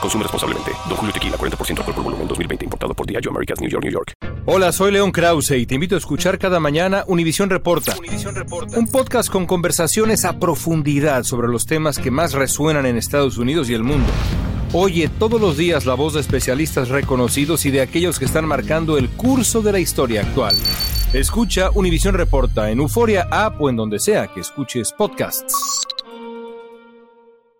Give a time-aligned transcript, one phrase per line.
[0.00, 0.72] Consume responsablemente.
[0.88, 2.64] Don Julio Tequila, 40% alcohol por volumen, 2020.
[2.64, 4.12] Importado por Diageo Americas, New York, New York.
[4.46, 7.96] Hola, soy León Krause y te invito a escuchar cada mañana Univisión Reporta.
[8.76, 13.68] Un podcast con conversaciones a profundidad sobre los temas que más resuenan en Estados Unidos
[13.70, 14.08] y el mundo.
[14.72, 18.98] Oye todos los días la voz de especialistas reconocidos y de aquellos que están marcando
[18.98, 20.54] el curso de la historia actual.
[21.12, 25.86] Escucha Univisión Reporta en Euforia App o en donde sea que escuches podcasts.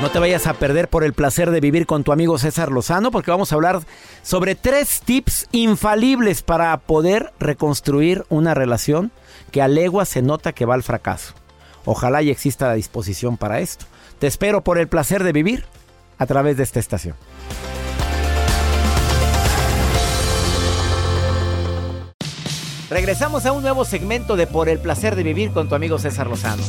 [0.00, 3.10] No te vayas a perder por el placer de vivir con tu amigo César Lozano
[3.10, 3.82] porque vamos a hablar
[4.22, 9.12] sobre tres tips infalibles para poder reconstruir una relación
[9.50, 11.34] que a legua se nota que va al fracaso.
[11.84, 13.84] Ojalá y exista la disposición para esto.
[14.18, 15.66] Te espero por el placer de vivir
[16.16, 17.14] a través de esta estación.
[22.88, 26.26] Regresamos a un nuevo segmento de Por el placer de vivir con tu amigo César
[26.26, 26.62] Lozano.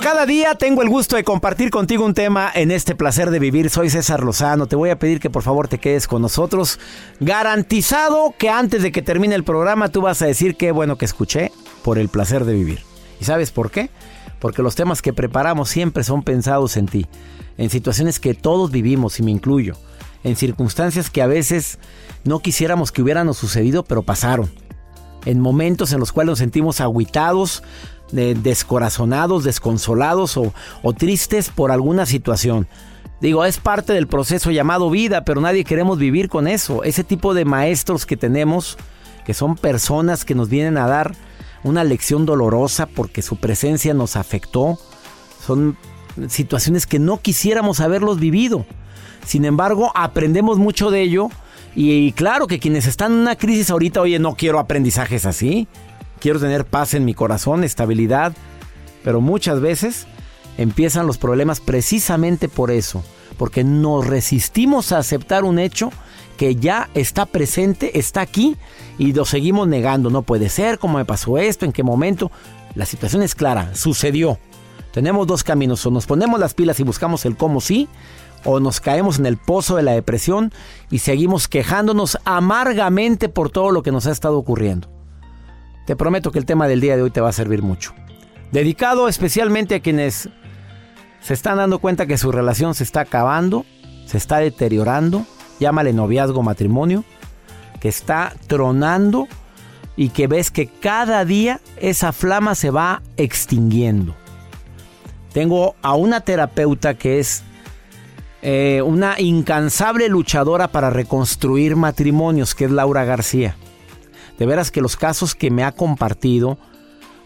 [0.00, 3.68] Cada día tengo el gusto de compartir contigo un tema en este placer de vivir.
[3.68, 4.66] Soy César Lozano.
[4.66, 6.80] Te voy a pedir que por favor te quedes con nosotros.
[7.20, 11.04] Garantizado que antes de que termine el programa tú vas a decir qué bueno que
[11.04, 11.52] escuché
[11.84, 12.80] por el placer de vivir.
[13.20, 13.90] ¿Y sabes por qué?
[14.38, 17.06] Porque los temas que preparamos siempre son pensados en ti.
[17.58, 19.76] En situaciones que todos vivimos y me incluyo.
[20.24, 21.78] En circunstancias que a veces
[22.24, 24.50] no quisiéramos que hubieran sucedido pero pasaron.
[25.26, 27.62] En momentos en los cuales nos sentimos aguitados
[28.12, 32.66] descorazonados, desconsolados o, o tristes por alguna situación.
[33.20, 36.84] Digo, es parte del proceso llamado vida, pero nadie queremos vivir con eso.
[36.84, 38.78] Ese tipo de maestros que tenemos,
[39.26, 41.14] que son personas que nos vienen a dar
[41.62, 44.78] una lección dolorosa porque su presencia nos afectó,
[45.46, 45.76] son
[46.28, 48.64] situaciones que no quisiéramos haberlos vivido.
[49.26, 51.28] Sin embargo, aprendemos mucho de ello
[51.76, 55.68] y, claro que quienes están en una crisis ahorita, oye, no quiero aprendizajes así
[56.20, 58.32] quiero tener paz en mi corazón, estabilidad,
[59.02, 60.06] pero muchas veces
[60.58, 63.02] empiezan los problemas precisamente por eso,
[63.38, 65.90] porque nos resistimos a aceptar un hecho
[66.36, 68.56] que ya está presente, está aquí
[68.98, 70.10] y lo seguimos negando.
[70.10, 72.30] No puede ser, cómo me pasó esto, en qué momento.
[72.74, 74.38] La situación es clara, sucedió.
[74.92, 77.88] Tenemos dos caminos, o nos ponemos las pilas y buscamos el cómo sí,
[78.44, 80.52] o nos caemos en el pozo de la depresión
[80.90, 84.99] y seguimos quejándonos amargamente por todo lo que nos ha estado ocurriendo.
[85.86, 87.94] Te prometo que el tema del día de hoy te va a servir mucho.
[88.52, 90.28] Dedicado especialmente a quienes
[91.20, 93.64] se están dando cuenta que su relación se está acabando,
[94.06, 95.24] se está deteriorando,
[95.58, 97.04] llámale noviazgo, matrimonio,
[97.80, 99.28] que está tronando
[99.96, 104.14] y que ves que cada día esa flama se va extinguiendo.
[105.32, 107.44] Tengo a una terapeuta que es
[108.42, 113.56] eh, una incansable luchadora para reconstruir matrimonios, que es Laura García.
[114.40, 116.58] De veras que los casos que me ha compartido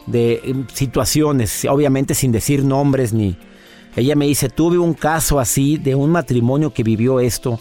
[0.06, 3.38] de em, situaciones, obviamente sin decir nombres ni...
[3.96, 7.60] Ella me dice, tuve un caso así de un matrimonio que vivió esto.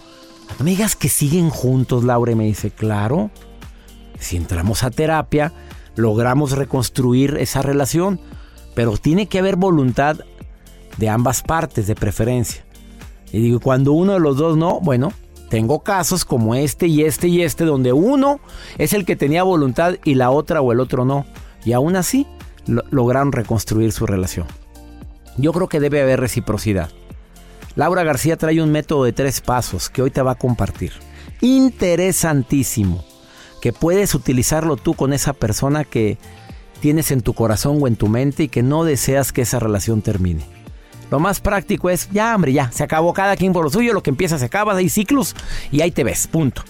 [0.57, 2.31] No me digas que siguen juntos, Laura.
[2.31, 3.29] Y me dice, claro,
[4.17, 5.53] si entramos a terapia,
[5.95, 8.19] logramos reconstruir esa relación.
[8.73, 10.17] Pero tiene que haber voluntad
[10.97, 12.65] de ambas partes, de preferencia.
[13.31, 15.13] Y digo, cuando uno de los dos no, bueno,
[15.53, 18.39] Tengo casos como este y este y este donde uno
[18.79, 21.27] es el que tenía voluntad y la otra o el otro no.
[21.63, 22.25] Y aún así
[22.65, 24.47] lograron reconstruir su relación.
[25.38, 26.89] Yo creo que debe haber reciprocidad.
[27.75, 30.91] Laura García trae un método de tres pasos que hoy te va a compartir.
[31.41, 33.06] Interesantísimo.
[33.61, 36.17] Que puedes utilizarlo tú con esa persona que
[36.79, 40.01] tienes en tu corazón o en tu mente y que no deseas que esa relación
[40.01, 40.62] termine.
[41.13, 44.01] Lo más práctico es, ya hombre, ya, se acabó cada quien por lo suyo, lo
[44.01, 45.36] que empieza se acaba, hay ciclos
[45.71, 46.63] y ahí te ves, punto.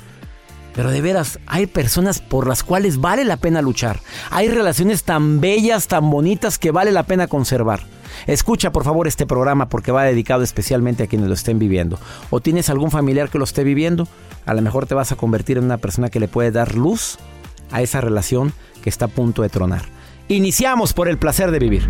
[0.76, 4.02] Pero de veras, hay personas por las cuales vale la pena luchar.
[4.32, 7.84] Hay relaciones tan bellas, tan bonitas que vale la pena conservar.
[8.28, 11.98] Escucha por favor este programa porque va dedicado especialmente a quienes lo estén viviendo.
[12.30, 14.10] O tienes algún familiar que lo esté viviendo,
[14.46, 17.18] a lo mejor te vas a convertir en una persona que le puede dar luz
[17.72, 18.52] a esa relación
[18.82, 19.84] que está a punto de tronar.
[20.28, 21.90] Iniciamos por el placer de vivir.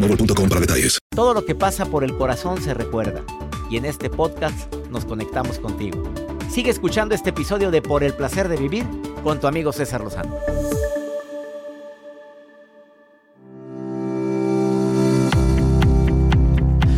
[0.07, 0.99] boostmobile detalles.
[1.13, 3.23] Todo lo que pasa por el corazón se recuerda.
[3.69, 6.03] Y en este podcast nos conectamos contigo.
[6.49, 8.85] Sigue escuchando este episodio de Por el placer de vivir
[9.23, 10.35] con tu amigo César Lozano.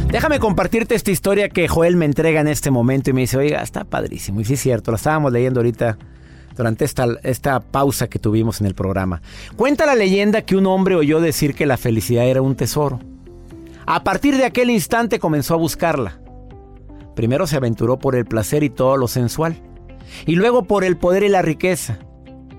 [0.07, 3.63] Déjame compartirte esta historia que Joel me entrega en este momento y me dice, oiga,
[3.63, 4.41] está padrísimo.
[4.41, 5.97] Y sí es cierto, la estábamos leyendo ahorita
[6.55, 9.21] durante esta, esta pausa que tuvimos en el programa.
[9.55, 12.99] Cuenta la leyenda que un hombre oyó decir que la felicidad era un tesoro.
[13.85, 16.19] A partir de aquel instante comenzó a buscarla.
[17.15, 19.61] Primero se aventuró por el placer y todo lo sensual,
[20.25, 21.99] y luego por el poder y la riqueza,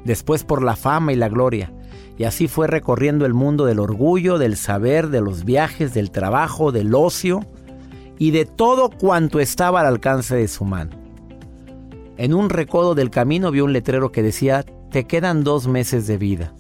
[0.05, 1.73] después por la fama y la gloria,
[2.17, 6.71] y así fue recorriendo el mundo del orgullo, del saber, de los viajes, del trabajo,
[6.71, 7.41] del ocio
[8.19, 11.04] y de todo cuanto estaba al alcance de su mano.
[12.17, 16.17] En un recodo del camino vio un letrero que decía, te quedan dos meses de
[16.17, 16.53] vida.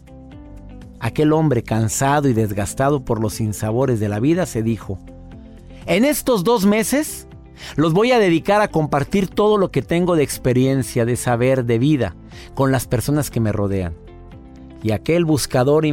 [0.98, 4.98] Aquel hombre cansado y desgastado por los sinsabores de la vida se dijo,
[5.86, 7.28] en estos dos meses
[7.76, 11.78] los voy a dedicar a compartir todo lo que tengo de experiencia, de saber, de
[11.78, 12.16] vida
[12.54, 13.94] con las personas que me rodean.
[14.82, 15.86] Y aquel buscador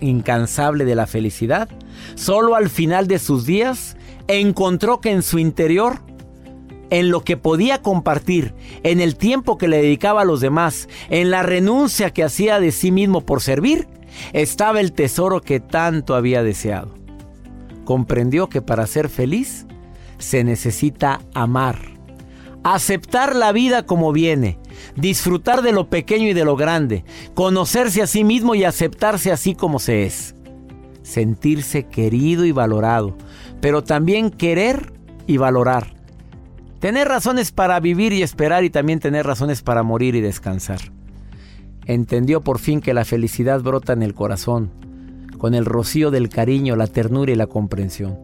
[0.00, 1.68] incansable de la felicidad,
[2.14, 3.96] solo al final de sus días
[4.28, 6.00] encontró que en su interior
[6.92, 11.30] en lo que podía compartir, en el tiempo que le dedicaba a los demás, en
[11.30, 13.88] la renuncia que hacía de sí mismo por servir,
[14.34, 16.94] estaba el tesoro que tanto había deseado.
[17.86, 19.66] Comprendió que para ser feliz
[20.18, 21.78] se necesita amar,
[22.62, 24.58] aceptar la vida como viene,
[24.94, 29.54] disfrutar de lo pequeño y de lo grande, conocerse a sí mismo y aceptarse así
[29.54, 30.34] como se es,
[31.02, 33.16] sentirse querido y valorado,
[33.62, 34.92] pero también querer
[35.26, 36.01] y valorar
[36.82, 40.80] Tener razones para vivir y esperar y también tener razones para morir y descansar.
[41.86, 44.72] Entendió por fin que la felicidad brota en el corazón,
[45.38, 48.18] con el rocío del cariño, la ternura y la comprensión.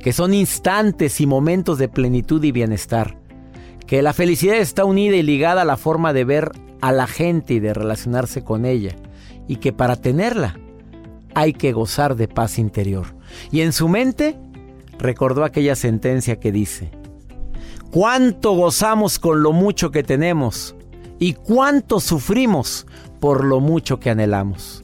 [0.00, 3.16] Que son instantes y momentos de plenitud y bienestar.
[3.86, 6.50] Que la felicidad está unida y ligada a la forma de ver
[6.82, 8.96] a la gente y de relacionarse con ella.
[9.48, 10.58] Y que para tenerla
[11.34, 13.06] hay que gozar de paz interior.
[13.50, 14.36] Y en su mente
[14.98, 16.90] recordó aquella sentencia que dice,
[17.94, 20.74] cuánto gozamos con lo mucho que tenemos
[21.20, 22.88] y cuánto sufrimos
[23.20, 24.83] por lo mucho que anhelamos.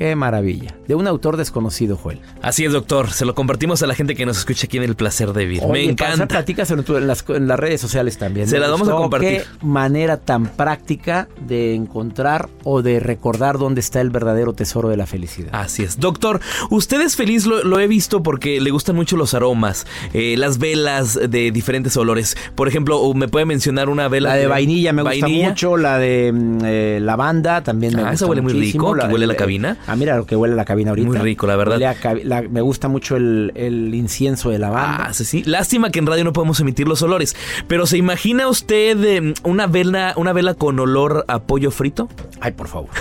[0.00, 0.74] Qué maravilla.
[0.88, 2.20] De un autor desconocido, Joel.
[2.40, 3.10] Así es, doctor.
[3.10, 5.66] Se lo compartimos a la gente que nos escucha aquí en El Placer de Vivir.
[5.66, 6.26] Me encanta.
[6.26, 8.48] Platicas en, en, las, en, las, redes sociales también.
[8.48, 9.42] Se las vamos a compartir.
[9.42, 14.96] Qué manera tan práctica de encontrar o de recordar dónde está el verdadero tesoro de
[14.96, 15.50] la felicidad.
[15.52, 16.00] Así es.
[16.00, 16.40] Doctor,
[16.70, 21.20] usted es feliz, lo, he visto porque le gustan mucho los aromas, eh, las velas
[21.28, 22.38] de diferentes olores.
[22.54, 24.30] Por ejemplo, ¿me puede mencionar una vela?
[24.30, 28.14] La de, vainilla me gusta mucho, la de mm, eh, lavanda también me ah, gusta
[28.14, 29.76] esa huele muy rico, que huele la cabina.
[29.90, 31.08] Ah, mira lo que huele la cabina ahorita.
[31.08, 31.80] Muy rico, la verdad.
[32.04, 35.06] A la- me gusta mucho el, el incienso de lavanda.
[35.08, 35.42] Ah, sí, sí.
[35.44, 37.34] Lástima que en radio no podemos emitir los olores.
[37.66, 42.08] Pero ¿se imagina usted eh, una vela, una vela con olor a pollo frito?
[42.40, 42.88] Ay, por favor.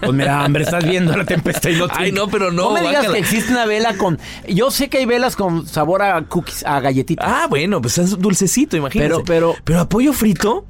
[0.00, 2.72] Pues mira, hombre, estás viendo la tempestad y no te- Ay, no, pero no, No
[2.74, 4.18] me digas que existe una vela con...
[4.48, 7.24] Yo sé que hay velas con sabor a cookies, a galletitas.
[7.28, 9.08] Ah, bueno, pues es dulcecito, imagínese.
[9.10, 10.64] Pero- pero- Pero a pollo frito.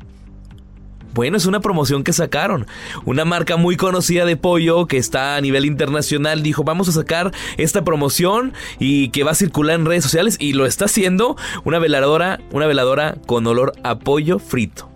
[1.14, 2.66] Bueno, es una promoción que sacaron.
[3.04, 7.32] Una marca muy conocida de pollo que está a nivel internacional dijo, vamos a sacar
[7.58, 11.78] esta promoción y que va a circular en redes sociales y lo está haciendo una
[11.78, 14.88] veladora, una veladora con olor a pollo frito.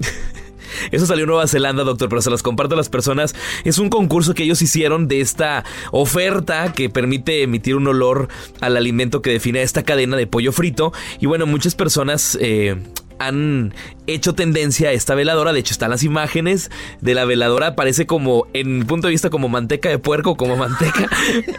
[0.90, 3.34] Eso salió en Nueva Zelanda, doctor, pero se las comparto a las personas.
[3.64, 8.28] Es un concurso que ellos hicieron de esta oferta que permite emitir un olor
[8.60, 10.92] al alimento que define esta cadena de pollo frito.
[11.20, 12.76] Y bueno, muchas personas eh,
[13.18, 13.74] han
[14.06, 15.52] hecho tendencia a esta veladora.
[15.52, 16.70] De hecho, están las imágenes
[17.00, 17.76] de la veladora.
[17.76, 21.08] Parece como, en mi punto de vista, como manteca de puerco, como manteca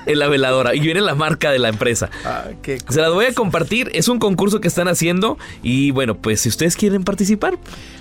[0.05, 0.75] en la veladora.
[0.75, 2.09] Y viene la marca de la empresa.
[2.25, 3.89] Ah, qué Se las voy a compartir.
[3.93, 5.37] Es un concurso que están haciendo.
[5.63, 7.57] Y bueno, pues si ustedes quieren participar.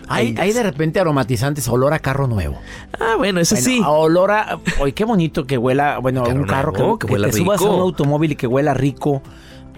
[0.08, 2.60] Hay, de repente aromatizantes, olor a carro nuevo.
[2.92, 3.80] Ah, bueno, Bueno, sí.
[3.82, 4.60] a olor a...
[4.78, 5.98] Oye, qué bonito que huela...
[5.98, 8.46] Bueno, Carro un carro nuevo, que, que huela te subas a un automóvil y que
[8.46, 9.22] huela rico.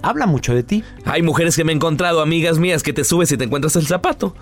[0.03, 0.85] Habla mucho de ti.
[1.05, 3.87] Hay mujeres que me he encontrado, amigas mías, que te subes y te encuentras el
[3.87, 4.35] zapato.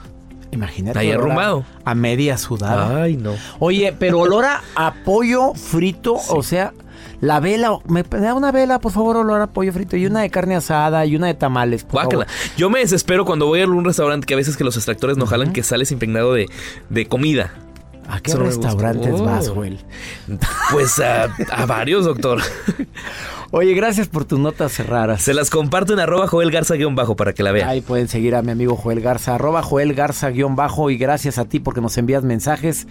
[0.52, 0.98] Imagínate.
[0.98, 1.64] Ahí a- arrumbado.
[1.84, 3.02] A, media sudada.
[3.02, 3.32] Ay, no.
[3.58, 4.44] Oye, pero olor
[4.76, 6.72] a, pollo frito, o sea,
[7.20, 10.30] la vela, me da una vela, por favor, olor a pollo frito y una de
[10.30, 12.26] carne asada y una de tamales, por favor.
[12.56, 15.26] Yo me desespero cuando voy a algún restaurante que a veces que los extractores no
[15.26, 16.46] jalan, que sales impregnado de,
[16.90, 17.52] de comida.
[18.08, 19.24] ¿A qué Eso no restaurantes Oh.
[19.24, 19.78] vas, Joel?
[20.70, 22.40] Pues a, a varios, doctor.
[23.52, 25.22] Oye, gracias por tus notas raras.
[25.22, 27.68] Se las comparto en arroba Joel Garza-bajo para que la vean.
[27.68, 31.38] Ahí pueden seguir a mi amigo Joel Garza, arroba Joel Garza guion bajo y gracias
[31.38, 32.88] a ti porque nos envías mensajes.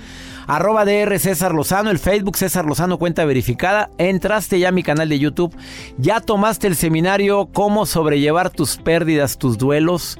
[0.47, 3.89] Arroba DR César Lozano, el Facebook César Lozano cuenta verificada.
[3.97, 5.53] Entraste ya a mi canal de YouTube.
[5.97, 10.17] Ya tomaste el seminario Cómo sobrellevar tus pérdidas, tus duelos.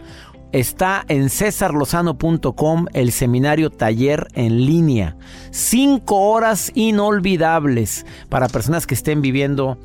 [0.52, 5.18] Está en cesarlozano.com el seminario taller en línea.
[5.52, 9.78] Cinco horas inolvidables para personas que estén viviendo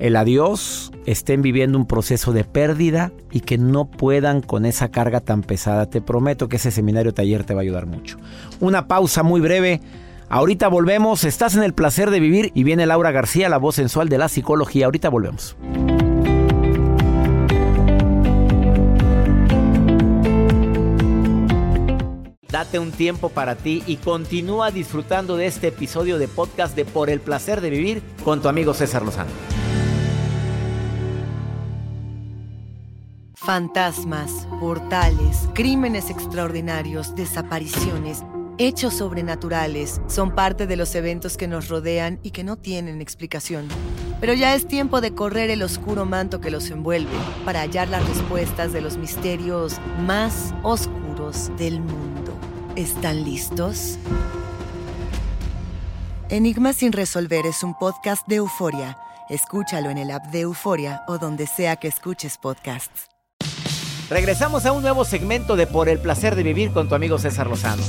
[0.00, 5.20] el adiós, estén viviendo un proceso de pérdida y que no puedan con esa carga
[5.20, 5.86] tan pesada.
[5.86, 8.16] Te prometo que ese seminario taller te va a ayudar mucho.
[8.60, 9.80] Una pausa muy breve.
[10.30, 11.24] Ahorita volvemos.
[11.24, 14.28] Estás en el placer de vivir y viene Laura García, la voz sensual de la
[14.28, 14.86] psicología.
[14.86, 15.56] Ahorita volvemos.
[22.60, 27.08] Date un tiempo para ti y continúa disfrutando de este episodio de podcast de Por
[27.08, 29.30] el placer de vivir con tu amigo César Lozano.
[33.34, 38.24] Fantasmas, portales, crímenes extraordinarios, desapariciones,
[38.58, 43.68] hechos sobrenaturales son parte de los eventos que nos rodean y que no tienen explicación.
[44.20, 48.06] Pero ya es tiempo de correr el oscuro manto que los envuelve para hallar las
[48.06, 52.19] respuestas de los misterios más oscuros del mundo.
[52.80, 53.98] ¿Están listos?
[56.30, 58.96] Enigma sin resolver es un podcast de euforia.
[59.28, 63.08] Escúchalo en el app de Euforia o donde sea que escuches podcasts.
[64.08, 67.48] Regresamos a un nuevo segmento de Por el placer de vivir con tu amigo César
[67.48, 67.82] Lozano.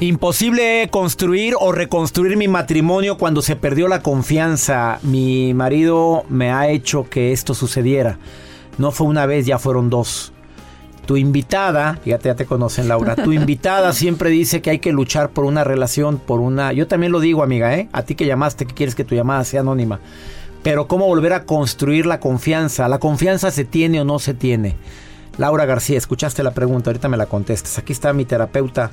[0.00, 4.98] Imposible construir o reconstruir mi matrimonio cuando se perdió la confianza.
[5.02, 8.18] Mi marido me ha hecho que esto sucediera.
[8.78, 10.32] No fue una vez, ya fueron dos.
[11.06, 15.30] Tu invitada, fíjate, ya te conocen Laura, tu invitada siempre dice que hay que luchar
[15.30, 16.72] por una relación, por una...
[16.72, 17.88] Yo también lo digo, amiga, ¿eh?
[17.92, 20.00] A ti que llamaste, que quieres que tu llamada sea anónima.
[20.62, 22.88] Pero ¿cómo volver a construir la confianza?
[22.88, 24.76] ¿La confianza se tiene o no se tiene?
[25.38, 27.78] Laura García, escuchaste la pregunta, ahorita me la contestas.
[27.78, 28.90] Aquí está mi terapeuta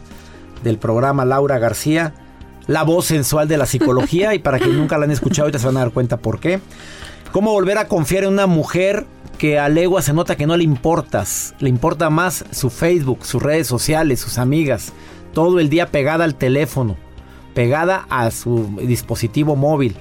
[0.64, 2.14] del programa, Laura García,
[2.66, 5.66] la voz sensual de la psicología, y para quien nunca la han escuchado, ahorita se
[5.66, 6.60] van a dar cuenta por qué.
[7.32, 9.06] ¿Cómo volver a confiar en una mujer
[9.38, 11.54] que a legua se nota que no le importas?
[11.60, 14.94] Le importa más su Facebook, sus redes sociales, sus amigas,
[15.32, 16.98] todo el día pegada al teléfono,
[17.54, 19.96] pegada a su dispositivo móvil.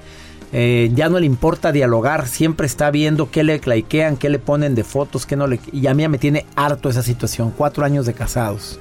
[0.54, 4.74] Eh, ya no le importa dialogar, siempre está viendo qué le likean, qué le ponen
[4.74, 5.60] de fotos, qué no le...
[5.70, 8.80] Y a mí me tiene harto esa situación, cuatro años de casados.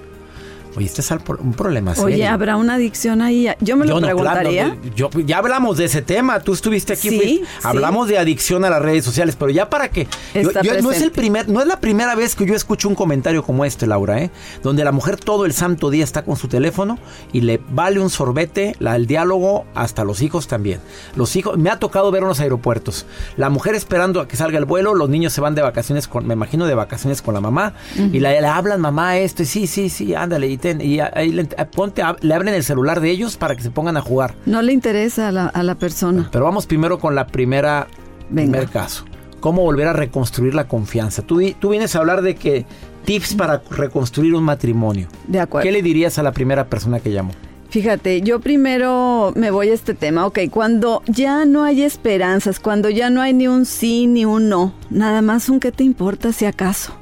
[0.77, 2.05] Oye, este es un problema serio.
[2.15, 3.49] Oye, ¿habrá una adicción ahí?
[3.61, 4.67] Yo me lo no, claro, preguntaría.
[4.67, 6.39] no, yo- ya hablamos de ese tema.
[6.39, 7.09] Tú estuviste aquí.
[7.09, 7.43] Sí, fuiste- sí.
[7.63, 10.05] Hablamos de adicción a las redes sociales, pero ya para que
[10.35, 12.87] yo- Está yo- no es el primer, no es la primera vez que yo escucho
[12.87, 14.29] un comentario como este, Laura, ¿eh?
[14.61, 16.99] Donde la mujer todo el santo día está con su teléfono
[17.33, 20.79] y le vale un sorbete la, el diálogo hasta los hijos también.
[21.15, 23.05] Los hijos, me ha tocado ver en los aeropuertos.
[23.35, 26.27] La mujer esperando a que salga el vuelo, los niños se van de vacaciones con,
[26.27, 29.65] me imagino de vacaciones con la mamá y la, le hablan mamá esto y sí,
[29.65, 33.55] sí, sí, ándale y y ahí le, ponte, le abren el celular de ellos para
[33.55, 34.35] que se pongan a jugar.
[34.45, 36.29] No le interesa a la, a la persona.
[36.31, 37.87] Pero vamos primero con la primera,
[38.33, 39.05] primer caso.
[39.39, 41.21] ¿Cómo volver a reconstruir la confianza?
[41.21, 42.65] Tú, tú vienes a hablar de que
[43.05, 45.07] tips para reconstruir un matrimonio.
[45.27, 45.63] De acuerdo.
[45.63, 47.31] ¿Qué le dirías a la primera persona que llamó?
[47.69, 52.89] Fíjate, yo primero me voy a este tema, ok, cuando ya no hay esperanzas, cuando
[52.89, 56.31] ya no hay ni un sí ni un no, nada más un qué te importa
[56.31, 56.93] si acaso,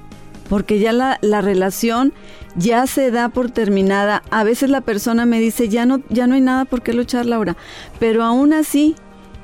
[0.49, 2.13] porque ya la, la relación
[2.55, 6.35] ya se da por terminada, a veces la persona me dice, ya no, ya no
[6.35, 7.57] hay nada por qué luchar, Laura,
[7.99, 8.95] pero aún así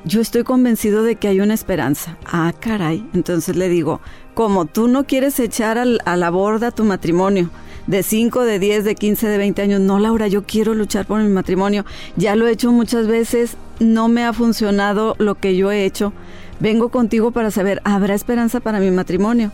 [0.04, 2.16] yo estoy convencido de que hay una esperanza.
[2.26, 4.00] Ah, caray, entonces le digo,
[4.34, 7.50] como tú no quieres echar a la borda tu matrimonio,
[7.86, 9.80] de 5, de 10, de 15, de 20 años.
[9.80, 11.84] No, Laura, yo quiero luchar por mi matrimonio.
[12.16, 16.12] Ya lo he hecho muchas veces, no me ha funcionado lo que yo he hecho.
[16.60, 19.50] Vengo contigo para saber, ¿habrá esperanza para mi matrimonio?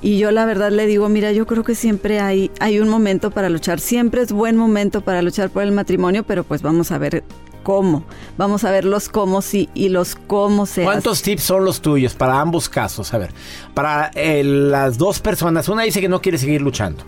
[0.00, 3.30] Y yo la verdad le digo, mira, yo creo que siempre hay, hay un momento
[3.30, 6.98] para luchar, siempre es buen momento para luchar por el matrimonio, pero pues vamos a
[6.98, 7.24] ver
[7.62, 8.04] cómo.
[8.36, 12.14] Vamos a ver los cómo sí y los cómo se ¿Cuántos tips son los tuyos
[12.14, 13.12] para ambos casos?
[13.12, 13.30] A ver,
[13.74, 17.04] para eh, las dos personas, una dice que no quiere seguir luchando.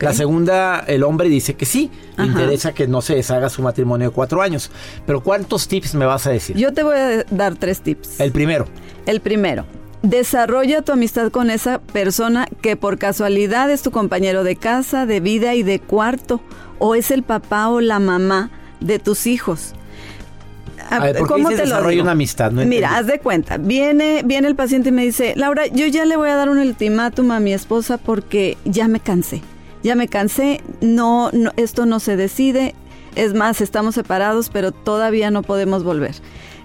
[0.00, 4.10] La segunda, el hombre dice que sí, le interesa que no se deshaga su matrimonio
[4.10, 4.70] de cuatro años.
[5.06, 6.56] Pero ¿cuántos tips me vas a decir?
[6.56, 8.20] Yo te voy a dar tres tips.
[8.20, 8.66] El primero.
[9.06, 9.64] El primero.
[10.02, 15.20] Desarrolla tu amistad con esa persona que por casualidad es tu compañero de casa, de
[15.20, 16.40] vida y de cuarto,
[16.78, 19.74] o es el papá o la mamá de tus hijos.
[21.26, 22.50] ¿Cómo te desarrolla una amistad?
[22.52, 23.56] Mira, haz de cuenta.
[23.56, 26.58] Viene, viene el paciente y me dice, Laura, yo ya le voy a dar un
[26.58, 29.42] ultimátum a mi esposa porque ya me cansé
[29.82, 32.74] ya me cansé, no, esto no se decide,
[33.14, 36.14] es más, estamos separados, pero todavía no podemos volver.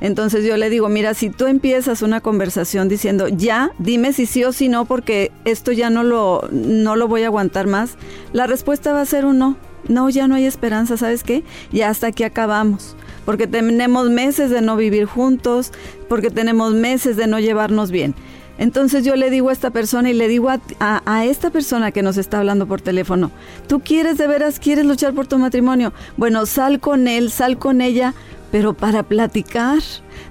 [0.01, 4.43] Entonces yo le digo, mira, si tú empiezas una conversación diciendo, ya, dime si sí
[4.43, 7.97] o si no, porque esto ya no lo, no lo voy a aguantar más,
[8.33, 9.57] la respuesta va a ser un no.
[9.87, 11.43] No, ya no hay esperanza, ¿sabes qué?
[11.71, 12.95] Ya hasta aquí acabamos.
[13.25, 15.71] Porque tenemos meses de no vivir juntos,
[16.09, 18.13] porque tenemos meses de no llevarnos bien.
[18.57, 22.17] Entonces yo le digo a esta persona y le digo a, esta persona que nos
[22.17, 23.31] está hablando por teléfono,
[23.67, 25.93] ¿tú quieres de veras, quieres luchar por tu matrimonio?
[26.17, 28.13] Bueno, sal con él, sal con ella,
[28.51, 29.79] pero para platicar.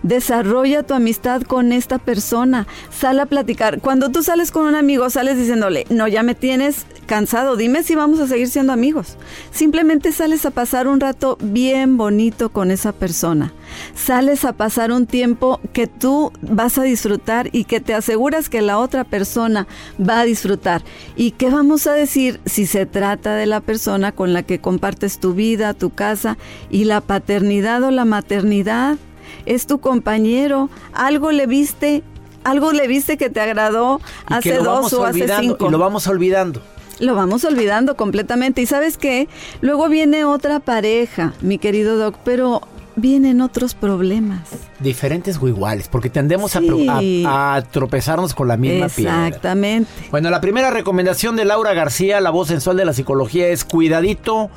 [0.02, 2.66] Desarrolla tu amistad con esta persona.
[2.90, 3.80] Sal a platicar.
[3.80, 7.94] Cuando tú sales con un amigo, sales diciéndole, no, ya me tienes cansado, dime si
[7.94, 9.16] vamos a seguir siendo amigos.
[9.52, 13.52] Simplemente sales a pasar un rato bien bonito con esa persona.
[13.94, 18.62] Sales a pasar un tiempo que tú vas a disfrutar y que te aseguras que
[18.62, 19.66] la otra persona
[19.98, 20.82] va a disfrutar.
[21.16, 25.18] ¿Y qué vamos a decir si se trata de la persona con la que compartes
[25.18, 26.36] tu vida, tu casa
[26.70, 28.96] y la paternidad o la maternidad?
[29.44, 32.02] Es tu compañero, algo le viste
[32.44, 35.66] algo le viste que te agradó hace dos o hace cinco.
[35.66, 36.62] Y lo vamos olvidando
[36.98, 38.62] lo vamos olvidando completamente.
[38.62, 39.28] Y sabes qué,
[39.60, 42.62] luego viene otra pareja, mi querido Doc, pero
[42.96, 44.48] vienen otros problemas.
[44.80, 49.28] Diferentes o iguales, porque tendemos a, tropezarnos con la misma piedra.
[49.28, 49.90] Exactamente.
[50.10, 54.50] Bueno, la primera recomendación de Laura García, la voz sensual de la psicología, es cuidadito.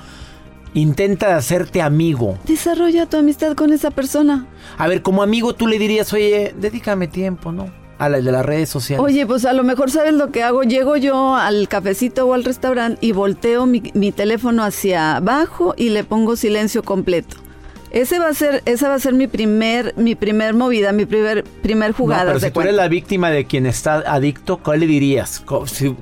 [0.73, 2.37] Intenta hacerte amigo.
[2.45, 4.47] Desarrolla tu amistad con esa persona.
[4.77, 7.71] A ver, como amigo tú le dirías, oye, dedícame tiempo, ¿no?
[7.97, 9.03] A la de las redes sociales.
[9.03, 10.61] Oye, pues a lo mejor sabes lo que hago.
[10.61, 15.89] Llego yo al cafecito o al restaurante y volteo mi, mi teléfono hacia abajo y
[15.89, 17.37] le pongo silencio completo.
[17.91, 21.43] Ese va a ser, esa va a ser mi primer, mi primer movida, mi primer,
[21.43, 22.25] primer jugada.
[22.25, 25.43] pero si tú eres la víctima de quien está adicto, ¿cuál le dirías?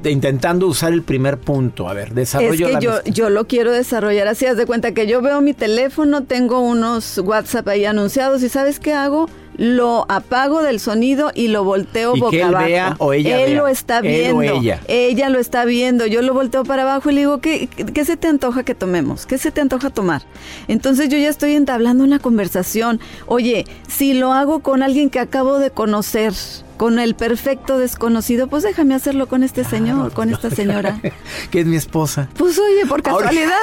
[0.04, 1.88] intentando usar el primer punto.
[1.88, 2.68] A ver, desarrollo.
[2.68, 4.46] Es que yo, yo lo quiero desarrollar así.
[4.46, 8.80] Haz de cuenta que yo veo mi teléfono, tengo unos WhatsApp ahí anunciados y ¿sabes
[8.80, 9.30] qué hago?
[9.58, 12.66] Lo apago del sonido y lo volteo ¿Y boca que él abajo.
[12.66, 14.42] Vea o ella él lo está viendo.
[14.42, 14.82] ella.
[14.88, 15.30] ella.
[15.30, 16.06] lo está viendo.
[16.06, 19.26] Yo lo volteo para abajo y le digo, ¿qué, ¿qué se te antoja que tomemos?
[19.26, 20.22] ¿Qué se te antoja tomar?
[20.68, 23.00] Entonces yo ya estoy entablando una conversación.
[23.26, 26.34] Oye, si lo hago con alguien que acabo de conocer,
[26.78, 31.02] con el perfecto desconocido, pues déjame hacerlo con este señor, con esta señora.
[31.52, 32.30] que es mi esposa.
[32.38, 33.58] Pues oye, por casualidad.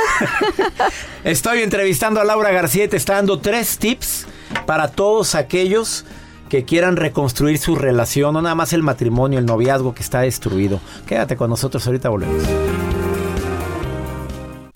[1.24, 4.26] Estoy entrevistando a Laura García y te está dando tres tips
[4.66, 6.04] para todos aquellos
[6.48, 10.80] que quieran reconstruir su relación, no nada más el matrimonio, el noviazgo que está destruido.
[11.06, 12.44] Quédate con nosotros, ahorita volvemos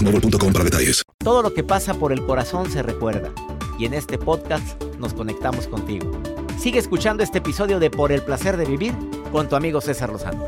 [0.00, 1.02] boostmobile.com para detalles.
[1.18, 3.32] Todo lo que pasa por el corazón se recuerda.
[3.78, 6.10] Y en este podcast nos conectamos contigo.
[6.58, 8.94] Sigue escuchando este episodio de Por el placer de vivir
[9.32, 10.44] con tu amigo César Lozano.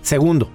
[0.00, 0.48] Segundo,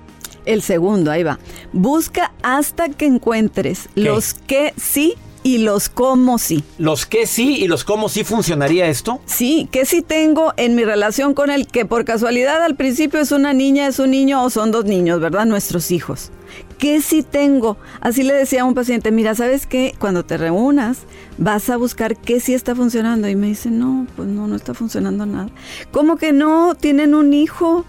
[0.45, 1.37] El segundo, ahí va.
[1.73, 6.63] Busca hasta que encuentres los que sí y los cómo sí.
[6.77, 9.21] los que sí y los cómo sí funcionaría esto.
[9.25, 13.31] Sí, que sí tengo en mi relación con él, que por casualidad al principio es
[13.31, 15.45] una niña, es un niño o son dos niños, ¿verdad?
[15.45, 16.31] Nuestros hijos.
[16.77, 17.77] ¿Qué sí tengo?
[18.01, 19.93] Así le decía a un paciente, mira, ¿sabes qué?
[19.99, 20.99] Cuando te reúnas,
[21.37, 23.29] vas a buscar qué sí está funcionando.
[23.29, 25.49] Y me dice, no, pues no, no está funcionando nada.
[25.91, 26.75] ¿Cómo que no?
[26.75, 27.85] Tienen un hijo.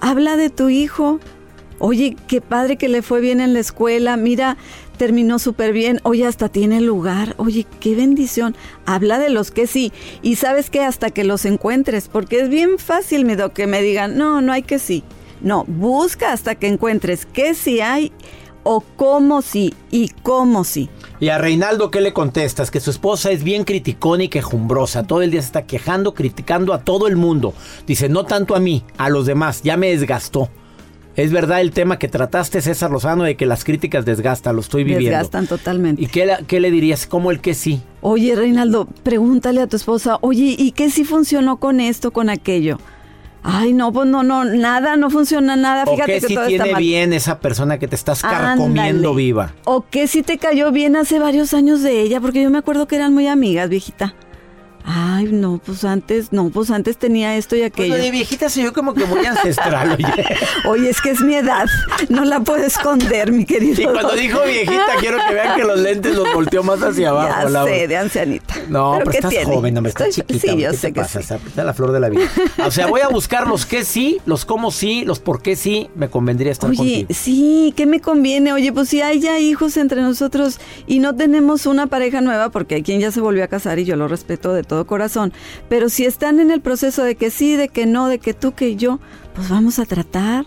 [0.00, 1.20] Habla de tu hijo.
[1.78, 4.16] Oye, qué padre que le fue bien en la escuela.
[4.16, 4.58] Mira,
[4.94, 6.00] terminó súper bien.
[6.02, 7.34] Oye, hasta tiene lugar.
[7.38, 8.56] Oye, qué bendición.
[8.86, 9.92] Habla de los que sí.
[10.22, 14.16] Y sabes que hasta que los encuentres, porque es bien fácil, mi que me digan,
[14.16, 15.02] no, no hay que sí.
[15.40, 18.12] No, busca hasta que encuentres qué sí hay
[18.62, 20.88] o cómo sí y cómo sí.
[21.20, 22.70] Y a Reinaldo, ¿qué le contestas?
[22.70, 25.06] Que su esposa es bien criticona y quejumbrosa.
[25.06, 27.54] Todo el día se está quejando, criticando a todo el mundo.
[27.86, 29.62] Dice, no tanto a mí, a los demás.
[29.62, 30.48] Ya me desgastó.
[31.16, 34.82] Es verdad el tema que trataste, César Lozano, de que las críticas desgastan, lo estoy
[34.82, 35.10] viviendo.
[35.10, 36.02] Desgastan totalmente.
[36.02, 37.06] ¿Y qué, qué le dirías?
[37.06, 37.82] ¿Cómo el que sí?
[38.00, 42.78] Oye, Reinaldo, pregúntale a tu esposa, oye, ¿y qué sí funcionó con esto, con aquello?
[43.46, 45.84] Ay, no, pues no, no, nada, no funciona nada.
[45.86, 46.82] ¿O Fíjate qué que sí todo tiene está mal.
[46.82, 49.16] bien esa persona que te estás carcomiendo Ándale.
[49.16, 49.52] viva?
[49.64, 52.20] ¿O qué sí te cayó bien hace varios años de ella?
[52.22, 54.14] Porque yo me acuerdo que eran muy amigas, viejita.
[54.86, 57.96] Ay, no, pues antes, no, pues antes tenía esto y Pues aquello.
[57.96, 60.04] lo de viejita se yo como que muy ancestral, oye.
[60.68, 61.66] Oye, es que es mi edad,
[62.10, 63.80] no la puedo esconder, mi querido.
[63.82, 67.48] Y cuando dijo viejita, quiero que vean que los lentes los volteó más hacia abajo.
[67.48, 68.54] Ya sé, de ancianita.
[68.68, 69.54] No, pero, ¿qué estás tiene?
[69.54, 70.52] joven, hombre, estás Estoy- chiquita.
[70.52, 71.22] Sí, yo ¿qué sé te que pasa?
[71.22, 71.34] sí.
[71.46, 72.28] Está, la flor de la vida.
[72.66, 75.88] O sea, voy a buscar los qué sí, los cómo sí, los por qué sí,
[75.94, 77.08] me convendría estar Oye, contigo.
[77.10, 78.52] sí, ¿qué me conviene?
[78.52, 82.74] Oye, pues si hay ya hijos entre nosotros y no tenemos una pareja nueva, porque
[82.76, 85.32] hay quien ya se volvió a casar y yo lo respeto de todo corazón,
[85.68, 88.52] pero si están en el proceso de que sí, de que no, de que tú,
[88.52, 88.98] que yo,
[89.34, 90.46] pues vamos a tratar.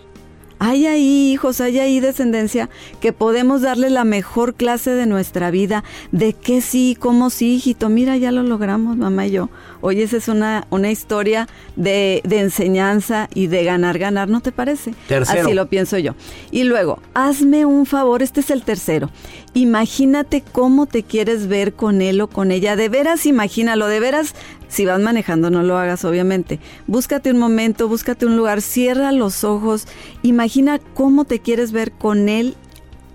[0.60, 5.84] Hay ahí hijos, hay ahí descendencia que podemos darle la mejor clase de nuestra vida,
[6.12, 9.50] de qué sí, cómo sí, hijito, mira, ya lo logramos, mamá y yo.
[9.82, 14.52] Oye, esa es una, una historia de, de enseñanza y de ganar, ganar, ¿no te
[14.52, 14.94] parece?
[15.08, 15.44] Tercero.
[15.44, 16.16] Así lo pienso yo.
[16.52, 19.10] Y luego, hazme un favor, este es el tercero.
[19.54, 22.76] Imagínate cómo te quieres ver con él o con ella.
[22.76, 24.36] De veras, imagínalo, de veras,
[24.68, 26.60] si vas manejando, no lo hagas, obviamente.
[26.88, 29.88] Búscate un momento, búscate un lugar, cierra los ojos,
[30.24, 32.56] imagina cómo te quieres ver con él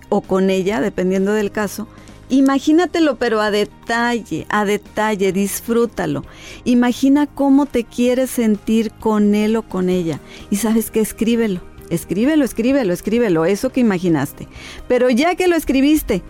[0.09, 1.89] o con ella, dependiendo del caso.
[2.29, 6.25] Imagínatelo, pero a detalle, a detalle, disfrútalo.
[6.65, 10.19] Imagina cómo te quieres sentir con él o con ella.
[10.51, 11.61] Y sabes que escríbelo,
[11.91, 14.49] escríbelo, escríbelo, escríbelo, eso que imaginaste.
[14.89, 16.23] Pero ya que lo escribiste,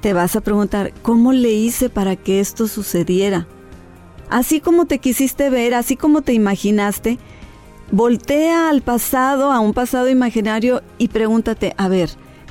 [0.00, 3.48] te vas a preguntar, ¿cómo le hice para que esto sucediera?
[4.30, 7.18] Así como te quisiste ver, así como te imaginaste,
[7.90, 12.10] voltea al pasado, a un pasado imaginario y pregúntate, a ver,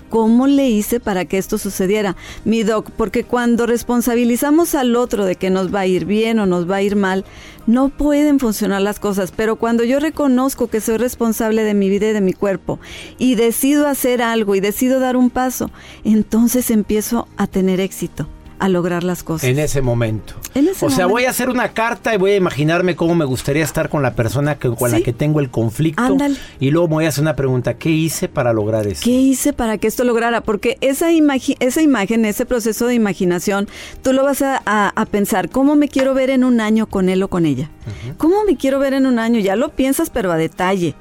[0.09, 2.17] ¿cómo le hice para que esto sucediera?
[2.43, 6.45] Mi doc, porque cuando responsabilizamos al otro de que nos va a ir bien o
[6.45, 7.23] nos va a ir mal,
[7.65, 12.09] no pueden funcionar las cosas, pero cuando yo reconozco que soy responsable de mi vida
[12.09, 12.77] y de mi cuerpo
[13.17, 15.71] y decido hacer algo y decido dar un paso,
[16.03, 18.27] entonces empiezo a tener éxito
[18.59, 19.49] a lograr las cosas.
[19.49, 20.33] En ese momento.
[20.53, 21.09] En ese o sea, momento.
[21.09, 24.13] voy a hacer una carta y voy a imaginarme cómo me gustaría estar con la
[24.13, 26.01] persona que, con la que tengo el conflicto.
[26.03, 26.35] Ándale.
[26.59, 27.75] Y luego me voy a hacer una pregunta.
[27.75, 29.01] ¿Qué hice para lograr eso?
[29.03, 30.41] ¿Qué hice para que esto lograra?
[30.41, 33.67] Porque esa, imagi- esa imagen, ese proceso de imaginación,
[34.01, 37.09] tú lo vas a, a- a pensar, ¿cómo me quiero ver en un año con
[37.09, 37.69] él o con ella?
[38.17, 39.39] ¿Cómo me quiero ver en un año?
[39.39, 40.93] Ya lo piensas, pero a detalle.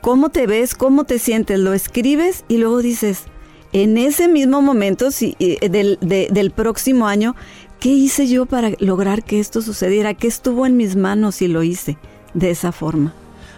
[0.00, 0.74] ¿Cómo te ves?
[0.74, 1.58] ¿Cómo te sientes?
[1.58, 3.24] Lo escribes y luego dices,
[3.72, 7.36] en ese mismo momento si, eh, del, de- del próximo año,
[7.78, 10.14] ¿qué hice yo para lograr que esto sucediera?
[10.14, 11.96] ¿Qué estuvo en mis manos y lo hice
[12.34, 13.14] de esa forma?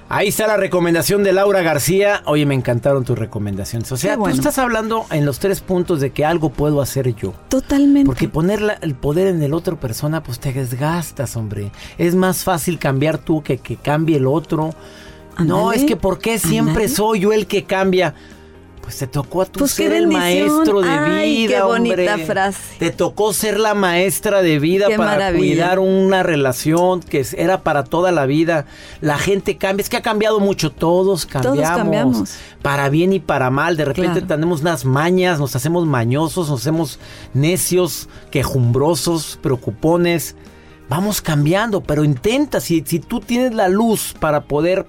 [0.08, 2.20] Ahí está la recomendación de Laura García.
[2.26, 3.90] Oye, me encantaron tus recomendaciones.
[3.92, 4.34] O sea, bueno.
[4.34, 7.32] tú estás hablando en los tres puntos de que algo puedo hacer yo.
[7.48, 8.04] Totalmente.
[8.04, 11.70] Porque poner la- el poder en el otro persona, pues te desgastas, hombre.
[11.96, 14.74] Es más fácil cambiar tú que que cambie el otro.
[15.42, 18.14] No, es que ¿por qué siempre soy yo el que cambia?
[18.92, 22.26] Pues te tocó a tú Pues ser el maestro de Ay, vida, qué bonita hombre.
[22.26, 22.58] frase.
[22.78, 25.38] Te tocó ser la maestra de vida Qué para maravilla.
[25.38, 28.66] cuidar una relación que era para toda la vida.
[29.00, 31.78] La gente cambia, es que ha cambiado mucho, todos cambiamos.
[31.78, 32.34] cambiamos.
[32.60, 33.78] Para bien y para mal.
[33.78, 34.26] De repente Claro.
[34.26, 36.98] tenemos unas mañas, nos hacemos mañosos, nos hacemos
[37.32, 40.36] necios, quejumbrosos, preocupones.
[40.90, 44.84] Vamos cambiando, pero intenta, si, si tú tienes la luz para poder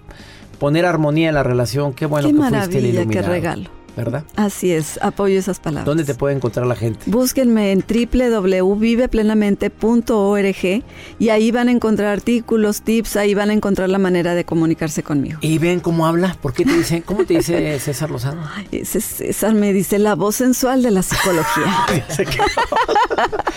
[0.60, 3.70] poner armonía en la relación, qué bueno Qué que fuiste el maravilla, qué iluminado, regalo.
[3.96, 4.24] ¿Verdad?
[4.36, 5.86] Así es, apoyo esas palabras.
[5.86, 7.00] ¿Dónde te puede encontrar la gente?
[7.06, 10.84] Búsquenme en www.viveplenamente.org
[11.20, 15.04] y ahí van a encontrar artículos, tips, ahí van a encontrar la manera de comunicarse
[15.04, 15.38] conmigo.
[15.42, 16.36] Y ven cómo habla.
[16.42, 18.42] ¿Por qué te dice, cómo te dice César Lozano?
[18.84, 21.86] César me dice la voz sensual de la psicología.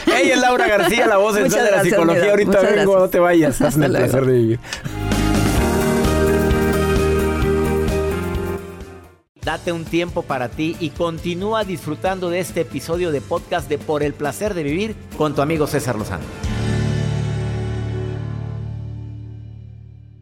[0.07, 2.31] Ella es Laura García, la voz Muchas sensual de la gracias, psicología.
[2.31, 3.01] Ahorita muchas vengo, gracias.
[3.01, 3.61] no te vayas.
[3.63, 4.61] Hasta el placer de vivir.
[9.47, 14.03] Date un tiempo para ti y continúa disfrutando de este episodio de podcast de Por
[14.03, 16.25] el placer de vivir con tu amigo César Lozano.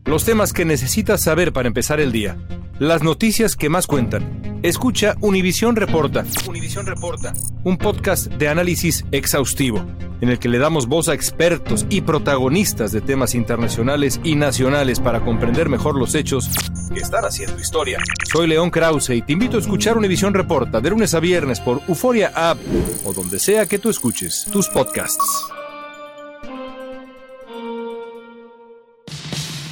[0.05, 2.37] Los temas que necesitas saber para empezar el día.
[2.79, 4.54] Las noticias que más cuentan.
[4.64, 6.24] Escucha Univisión Reporta.
[6.48, 7.35] Univisión Reporta.
[7.64, 9.85] Un podcast de análisis exhaustivo,
[10.22, 15.00] en el que le damos voz a expertos y protagonistas de temas internacionales y nacionales
[15.00, 16.48] para comprender mejor los hechos
[16.94, 17.98] que están haciendo historia.
[18.33, 21.83] Soy León Krause y te invito a escuchar Univisión Reporta de lunes a viernes por
[21.87, 22.57] Euforia App
[23.05, 25.44] o donde sea que tú escuches tus podcasts.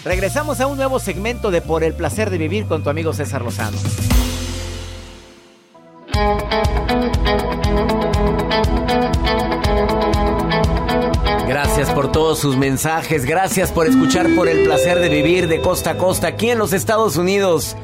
[0.04, 3.40] Regresamos a un nuevo segmento de Por el placer de vivir con tu amigo César
[3.40, 3.78] Lozano.
[11.46, 15.90] Gracias por todos sus mensajes, gracias por escuchar por el placer de vivir de costa
[15.92, 17.76] a costa aquí en los Estados Unidos.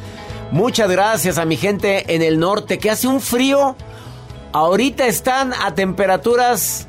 [0.50, 3.76] Muchas gracias a mi gente en el norte que hace un frío.
[4.52, 6.86] Ahorita están a temperaturas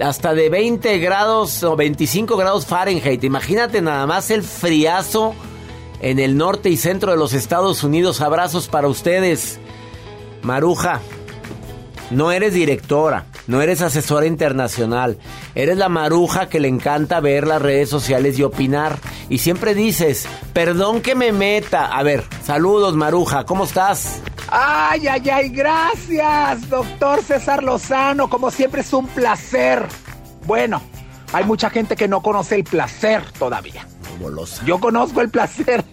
[0.00, 3.22] hasta de 20 grados o 25 grados Fahrenheit.
[3.24, 5.34] Imagínate nada más el friazo
[6.00, 8.20] en el norte y centro de los Estados Unidos.
[8.20, 9.60] Abrazos para ustedes.
[10.42, 11.00] Maruja,
[12.10, 15.18] no eres directora, no eres asesora internacional.
[15.54, 18.98] Eres la maruja que le encanta ver las redes sociales y opinar.
[19.28, 21.86] Y siempre dices, perdón que me meta.
[21.86, 24.20] A ver, saludos Maruja, ¿cómo estás?
[24.48, 28.28] Ay, ay, ay, gracias, doctor César Lozano.
[28.28, 29.86] Como siempre es un placer.
[30.44, 30.82] Bueno,
[31.32, 33.86] hay mucha gente que no conoce el placer todavía.
[34.64, 35.84] Yo conozco el placer,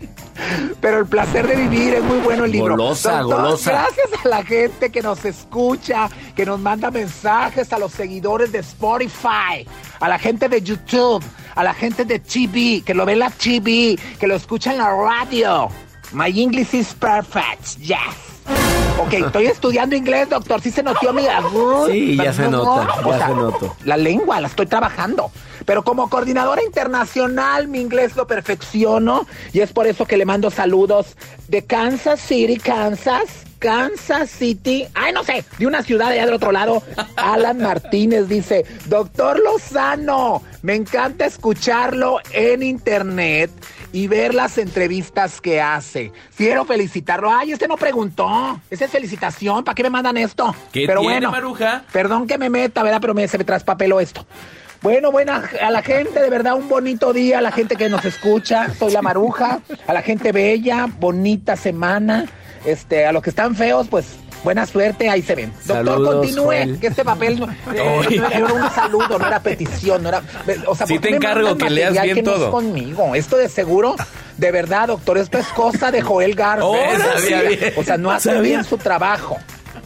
[0.82, 2.75] pero el placer de vivir es muy bueno el libro.
[2.75, 3.71] Golosa, golosa.
[3.71, 8.60] Gracias a la gente que nos escucha, que nos manda mensajes, a los seguidores de
[8.60, 9.67] Spotify,
[9.99, 11.23] a la gente de YouTube,
[11.56, 14.78] a la gente de TV, que lo ve en la TV, que lo escucha en
[14.78, 15.69] la radio.
[16.12, 17.97] My English is perfect, yes.
[18.99, 20.62] Ok, estoy estudiando inglés, doctor.
[20.62, 21.23] Sí se notó mi
[21.88, 23.75] Sí, ya se nota, O ya sea, se notó.
[23.86, 25.32] La lengua la estoy trabajando.
[25.69, 29.27] Pero como coordinadora internacional, mi inglés lo perfecciono.
[29.53, 31.15] Y es por eso que le mando saludos
[31.47, 33.45] de Kansas City, Kansas.
[33.60, 36.82] Kansas City, ay no sé, de una ciudad allá del otro lado,
[37.17, 43.51] Alan Martínez dice, doctor Lozano, me encanta escucharlo en internet
[43.91, 46.12] y ver las entrevistas que hace.
[46.36, 47.29] Quiero felicitarlo.
[47.32, 48.60] Ay, este no preguntó.
[48.71, 49.63] Esa es felicitación.
[49.63, 50.55] ¿Para qué me mandan esto?
[50.71, 51.84] ¿Qué Pero tiene, bueno, Maruja?
[51.91, 53.01] Perdón que me meta, ¿verdad?
[53.01, 54.25] Pero me, se me traspapeló esto.
[54.81, 58.05] Bueno, buena, a la gente, de verdad, un bonito día, a la gente que nos
[58.05, 62.25] escucha, soy la maruja, a la gente bella, bonita semana,
[62.65, 64.05] este, a los que están feos, pues,
[64.41, 65.51] buena suerte, ahí se ven.
[65.65, 66.79] Doctor, continúe, Joel.
[66.79, 70.21] que este papel no- eh, era un saludo, no era petición, no era,
[70.65, 72.51] o sea, Sí ¿por qué te encargo que leas bien que no es todo.
[72.51, 73.97] conmigo, esto de seguro,
[74.37, 76.65] de verdad, doctor, esto es cosa de Joel Garza.
[77.27, 77.73] Bien.
[77.75, 79.37] O sea, no hace bien su trabajo.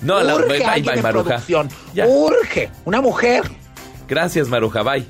[0.03, 1.09] No, la- Urge en Maruja.
[1.09, 1.69] producción.
[1.95, 2.05] Ya.
[2.05, 3.41] Urge una mujer
[4.13, 4.83] Gracias, Maruja.
[4.83, 5.07] Bye.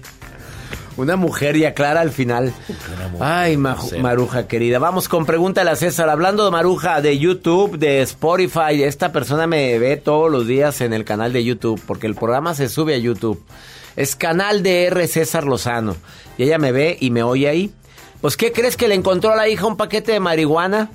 [0.96, 2.54] Una mujer y aclara al final.
[3.20, 4.80] Ay, Maruja querida.
[4.80, 6.08] Vamos con Pregúntale a César.
[6.10, 8.82] Hablando de Maruja, de YouTube, de Spotify.
[8.82, 12.56] Esta persona me ve todos los días en el canal de YouTube, porque el programa
[12.56, 13.44] se sube a YouTube.
[13.98, 15.06] Es canal de R.
[15.10, 15.98] César Lozano.
[16.38, 17.74] Y ella me ve y me oye ahí.
[18.22, 20.92] Pues, ¿qué crees que le encontró a la hija un paquete de marihuana?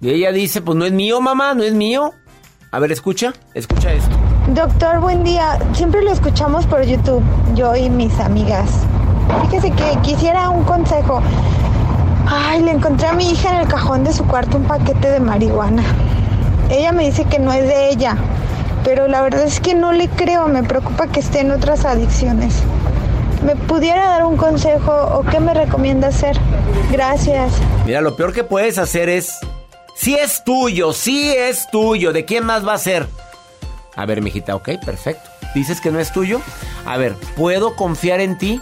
[0.00, 2.14] Y ella dice, pues no es mío, mamá, no es mío.
[2.70, 4.17] A ver, escucha, escucha esto.
[4.54, 5.58] Doctor, buen día.
[5.74, 7.22] Siempre lo escuchamos por YouTube,
[7.54, 8.70] yo y mis amigas.
[9.42, 11.20] Fíjese que quisiera un consejo.
[12.26, 15.20] Ay, le encontré a mi hija en el cajón de su cuarto un paquete de
[15.20, 15.82] marihuana.
[16.70, 18.16] Ella me dice que no es de ella,
[18.84, 22.54] pero la verdad es que no le creo, me preocupa que esté en otras adicciones.
[23.44, 26.38] ¿Me pudiera dar un consejo o qué me recomienda hacer?
[26.90, 27.52] Gracias.
[27.84, 29.30] Mira, lo peor que puedes hacer es...
[29.94, 33.06] Si es tuyo, si es tuyo, ¿de quién más va a ser?
[33.98, 35.28] A ver, mijita, ok, perfecto.
[35.56, 36.40] ¿Dices que no es tuyo?
[36.86, 38.60] A ver, ¿puedo confiar en ti?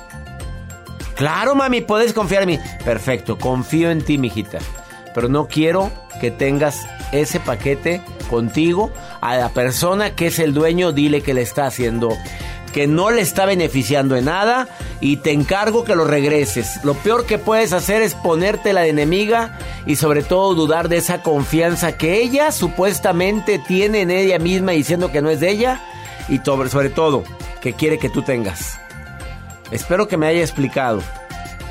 [1.14, 2.59] Claro, mami, puedes confiar en mí.
[2.87, 4.59] Perfecto, confío en ti, mijita.
[5.14, 8.90] Pero no quiero que tengas ese paquete contigo.
[9.20, 12.16] A la persona que es el dueño, dile que le está haciendo,
[12.76, 14.68] que no le está beneficiando en nada
[15.00, 16.84] y te encargo que lo regreses.
[16.84, 21.22] Lo peor que puedes hacer es ponerte la enemiga y sobre todo dudar de esa
[21.22, 25.80] confianza que ella supuestamente tiene en ella misma diciendo que no es de ella
[26.28, 27.24] y sobre todo
[27.62, 28.78] que quiere que tú tengas.
[29.70, 31.00] Espero que me haya explicado.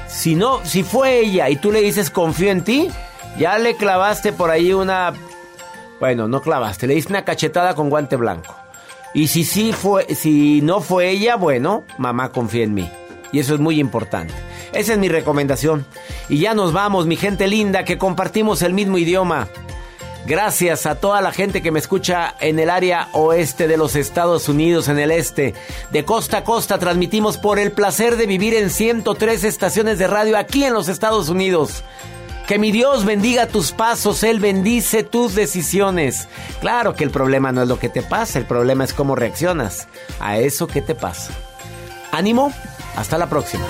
[0.07, 2.89] Si no, si fue ella y tú le dices confío en ti,
[3.37, 5.13] ya le clavaste por ahí una...
[5.99, 8.64] Bueno, no clavaste, le diste una cachetada con guante blanco.
[9.15, 12.91] Y si sí fue, si no fue ella, bueno, mamá confía en mí.
[13.32, 14.34] Y eso es muy importante.
[14.73, 15.86] Esa es mi recomendación.
[16.28, 19.47] Y ya nos vamos, mi gente linda, que compartimos el mismo idioma.
[20.28, 24.49] Gracias a toda la gente que me escucha en el área oeste de los Estados
[24.49, 25.54] Unidos, en el este.
[25.91, 30.38] De costa a costa transmitimos por el placer de vivir en 103 estaciones de radio
[30.38, 31.86] aquí en los Estados Unidos.
[32.47, 36.27] Que mi Dios bendiga tus pasos, Él bendice tus decisiones.
[36.62, 39.88] Claro que el problema no es lo que te pasa, el problema es cómo reaccionas
[40.19, 41.34] a eso que te pasa.
[42.12, 42.53] Ánimo,
[42.95, 43.65] hasta la próxima.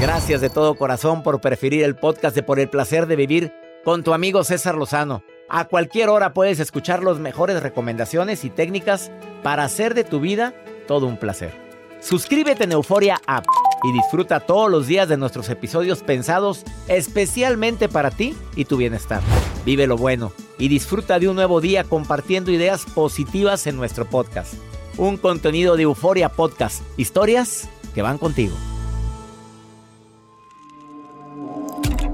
[0.00, 3.52] Gracias de todo corazón por preferir el podcast de Por el placer de vivir
[3.84, 5.24] con tu amigo César Lozano.
[5.48, 9.10] A cualquier hora puedes escuchar las mejores recomendaciones y técnicas
[9.42, 10.54] para hacer de tu vida
[10.90, 11.54] todo un placer.
[12.00, 13.44] Suscríbete en Euforia App
[13.84, 19.22] y disfruta todos los días de nuestros episodios pensados especialmente para ti y tu bienestar.
[19.64, 24.54] Vive lo bueno y disfruta de un nuevo día compartiendo ideas positivas en nuestro podcast.
[24.96, 28.56] Un contenido de Euforia Podcast, historias que van contigo.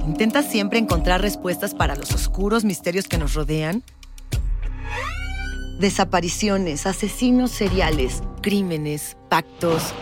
[0.07, 3.83] ¿Intentas siempre encontrar respuestas para los oscuros misterios que nos rodean?
[5.79, 9.93] Desapariciones, asesinos seriales, crímenes, pactos.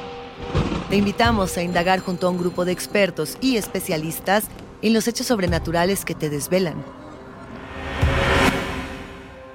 [0.89, 4.45] Te invitamos a indagar junto a un grupo de expertos y especialistas
[4.83, 6.85] en los hechos sobrenaturales que te desvelan.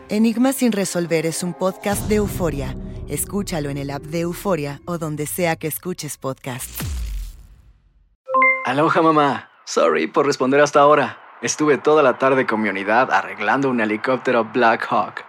[0.09, 2.75] Enigma sin resolver es un podcast de euforia.
[3.07, 6.69] Escúchalo en el app de Euforia o donde sea que escuches podcast.
[8.65, 9.49] Aloha mamá.
[9.65, 11.17] Sorry por responder hasta ahora.
[11.41, 15.28] Estuve toda la tarde con mi unidad arreglando un helicóptero Black Hawk.